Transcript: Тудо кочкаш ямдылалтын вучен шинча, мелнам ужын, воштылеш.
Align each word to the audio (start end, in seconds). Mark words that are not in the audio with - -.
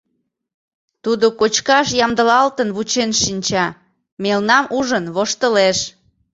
Тудо 1.03 1.25
кочкаш 1.39 1.87
ямдылалтын 2.05 2.69
вучен 2.75 3.11
шинча, 3.21 3.67
мелнам 4.23 4.65
ужын, 4.77 5.05
воштылеш. 5.15 5.77